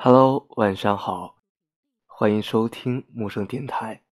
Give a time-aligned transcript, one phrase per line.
[0.00, 1.38] Hello，晚上好，
[2.06, 4.04] 欢迎收听木生电台，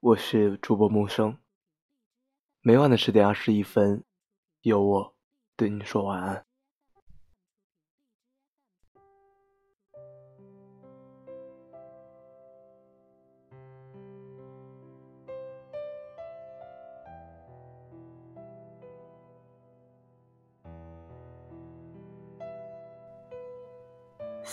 [0.00, 1.36] 我是主播木生。
[2.62, 4.04] 每晚的十点二十一分，
[4.62, 5.14] 有我
[5.54, 6.46] 对你说晚安。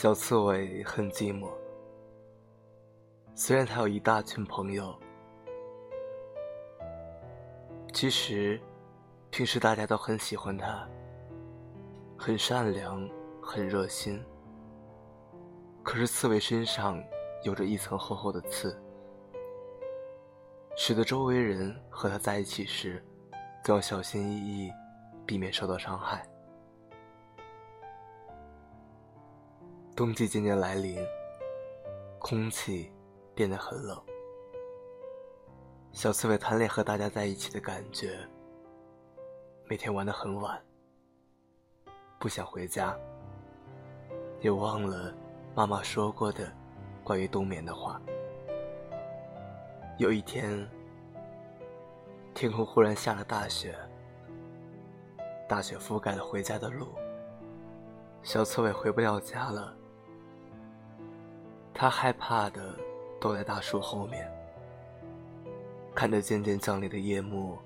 [0.01, 1.49] 小刺猬很寂寞，
[3.35, 4.97] 虽然他有一大群朋友，
[7.91, 8.57] 其实
[9.29, 10.87] 平时大家都很喜欢他，
[12.17, 13.09] 很善良，
[13.43, 14.23] 很热心。
[15.83, 17.03] 可是刺猬身上
[17.43, 18.81] 有着一层厚厚的刺，
[20.77, 23.03] 使得周围人和他在一起时
[23.65, 24.71] 都要小心翼翼，
[25.25, 26.25] 避免受到伤害。
[29.99, 30.97] 冬季渐渐来临，
[32.19, 32.89] 空气
[33.35, 34.01] 变得很冷。
[35.91, 38.17] 小刺猬贪恋和大家在一起的感觉，
[39.65, 40.57] 每天玩得很晚，
[42.17, 42.97] 不想回家，
[44.39, 45.13] 也忘了
[45.53, 46.49] 妈妈说过的
[47.03, 48.01] 关于冬眠的话。
[49.97, 50.65] 有一天，
[52.33, 53.75] 天空忽然下了大雪，
[55.45, 56.87] 大雪覆盖了回家的路，
[58.23, 59.75] 小刺猬回不了家了。
[61.81, 62.77] 他害怕的
[63.21, 64.29] 躲在大树后面，
[65.95, 67.57] 看着渐渐降临的夜幕，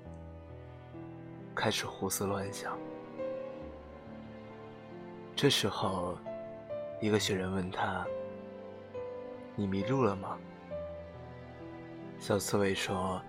[1.52, 2.78] 开始胡思乱想。
[5.34, 6.16] 这时候，
[7.00, 8.06] 一个雪人问他
[9.56, 10.38] ：“你迷路了吗？”
[12.20, 13.20] 小刺猬说：“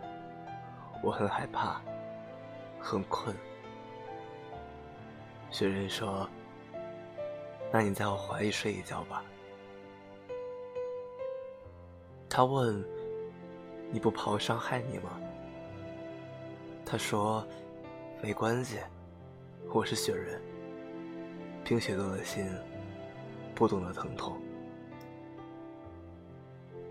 [1.02, 1.81] 我很害怕，
[2.80, 3.36] 很困。”
[5.49, 6.30] 雪人说
[7.73, 9.23] ：“那你在我怀里睡一觉吧。”
[12.36, 12.83] 他问
[13.94, 15.09] ：“你不怕我伤害你吗？”
[16.86, 17.48] 他说
[18.21, 18.77] ：“没关系，
[19.73, 20.42] 我是雪人，
[21.64, 22.45] 冰雪冻的心
[23.55, 24.37] 不懂得疼痛。”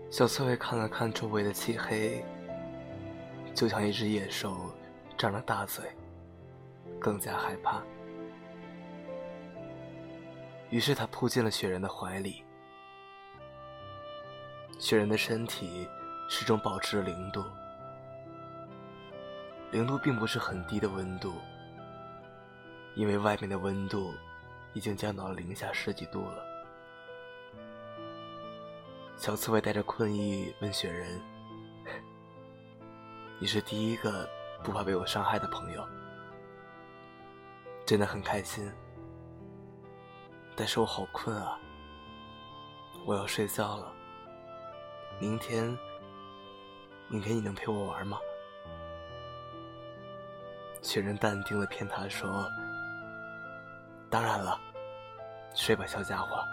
[0.09, 2.25] 小刺猬看了看周围的漆黑，
[3.53, 4.57] 就像一只野兽
[5.15, 5.85] 张了大嘴，
[6.99, 7.83] 更加害怕。
[10.71, 12.43] 于是他扑进了雪人的怀里。
[14.77, 15.87] 雪人的身体
[16.27, 17.43] 始终保持着零度，
[19.71, 21.33] 零度并不是很低的温度，
[22.93, 24.13] 因为外面的温度
[24.73, 26.43] 已经降到了零下十几度了。
[29.15, 31.21] 小刺猬带着困意问雪人
[33.39, 34.29] ：“你是第一个
[34.61, 35.87] 不怕被我伤害的朋友，
[37.85, 38.69] 真的很开心。
[40.53, 41.57] 但是我好困啊，
[43.05, 43.93] 我要睡觉了。”
[45.19, 45.65] 明天，
[47.07, 48.19] 明天你能陪我玩吗？
[50.81, 52.47] 雪人淡定的骗他说
[54.11, 54.59] ：“当然了，
[55.55, 56.43] 睡吧，小家伙。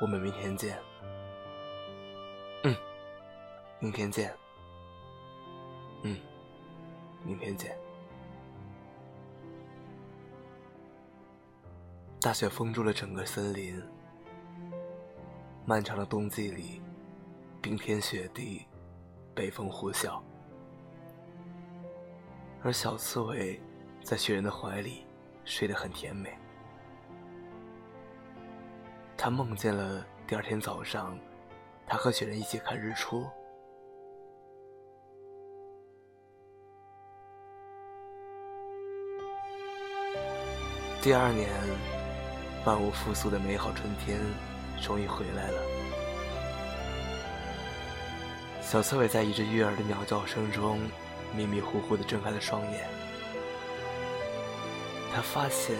[0.00, 0.78] 我们明天见。”
[2.64, 2.76] 嗯，
[3.78, 4.34] 明天见。
[6.02, 6.18] 嗯，
[7.24, 7.78] 明天见。
[12.20, 13.82] 大雪封住了整个森林，
[15.64, 16.82] 漫长的冬季里。
[17.66, 18.64] 冰天雪地，
[19.34, 20.22] 北风呼啸，
[22.62, 23.60] 而小刺猬
[24.04, 25.04] 在雪人的怀里
[25.44, 26.32] 睡得很甜美。
[29.16, 31.18] 他梦见了第二天早上，
[31.88, 33.26] 他和雪人一起看日出。
[41.02, 41.50] 第二年，
[42.64, 44.20] 万物复苏的美好春天
[44.80, 45.75] 终于回来了。
[48.66, 50.80] 小刺猬在一只悦耳的鸟叫声中，
[51.32, 52.88] 迷迷糊糊地睁开了双眼。
[55.14, 55.76] 他发现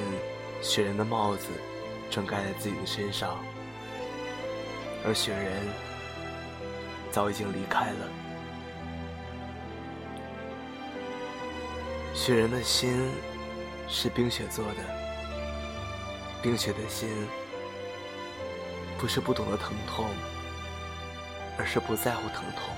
[0.63, 1.49] 雪人的帽子
[2.09, 3.45] 正盖在自己的身上，
[5.05, 5.65] 而雪人
[7.11, 8.09] 早已经离开了。
[12.15, 13.11] 雪人的心
[13.89, 14.75] 是冰雪做的，
[16.41, 17.09] 冰雪的心
[18.97, 20.09] 不是不懂得疼痛。
[21.59, 22.75] 而是不在乎疼痛，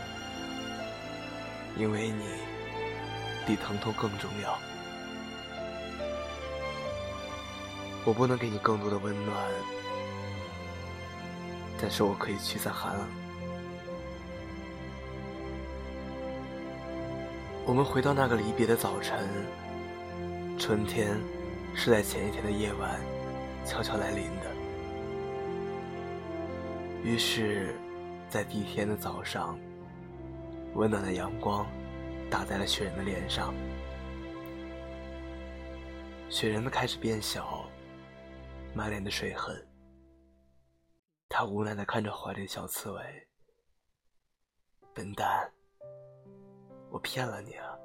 [1.76, 2.24] 因为你
[3.46, 4.58] 比疼痛更重要。
[8.04, 9.36] 我不能给你更多的温暖，
[11.80, 13.06] 但是我可以驱散寒冷。
[17.66, 19.28] 我们回到那个离别的早晨，
[20.56, 21.20] 春天
[21.74, 22.98] 是在前一天的夜晚
[23.66, 24.50] 悄悄来临的。
[27.04, 27.74] 于是，
[28.28, 29.58] 在第一天的早上，
[30.74, 31.66] 温暖的阳光
[32.30, 33.54] 打在了雪人的脸上，
[36.28, 37.64] 雪人的开始变小，
[38.74, 39.56] 满脸的水痕。
[41.26, 43.28] 他无奈的看着怀里的小刺猬，
[44.92, 45.50] 笨蛋，
[46.90, 47.78] 我骗了你啊！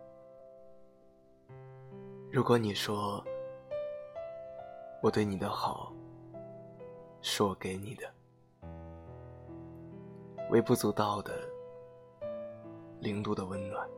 [2.32, 3.24] 如果你说
[5.02, 5.94] 我对你的好
[7.22, 8.14] 是我给你的，
[10.50, 11.34] 微不足道的
[13.00, 13.90] 零度的温暖，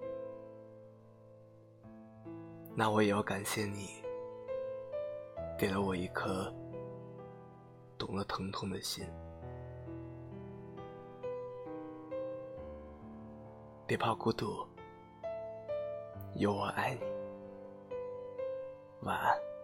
[2.74, 3.89] 那我也要感谢你，
[5.57, 6.53] 给了我一颗
[7.97, 9.06] 懂了疼痛的心。
[13.86, 14.65] 别怕孤独，
[16.36, 17.01] 有我爱你。
[19.01, 19.55] 晚安。